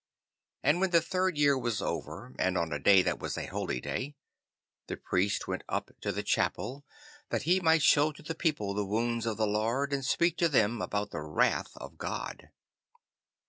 [0.63, 3.79] And when the third year was over, and on a day that was a holy
[3.79, 4.15] day,
[4.87, 6.83] the Priest went up to the chapel,
[7.29, 10.49] that he might show to the people the wounds of the Lord, and speak to
[10.49, 12.49] them about the wrath of God.